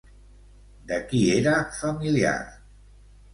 [0.91, 2.35] De qui era familiar?